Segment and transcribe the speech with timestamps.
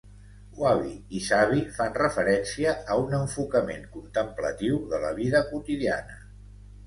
[0.59, 6.19] Wabi i sabi fan referència a un enfocament contemplatiu de la vida quotidiana.